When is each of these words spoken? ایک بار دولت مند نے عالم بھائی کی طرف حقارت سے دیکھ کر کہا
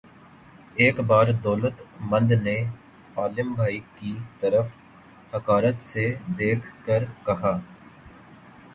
ایک 0.75 0.99
بار 1.09 1.27
دولت 1.43 1.77
مند 2.11 2.31
نے 2.43 2.55
عالم 3.17 3.53
بھائی 3.53 3.79
کی 3.95 4.13
طرف 4.39 4.75
حقارت 5.33 5.81
سے 5.83 6.05
دیکھ 6.37 6.67
کر 6.85 7.03
کہا 7.25 7.57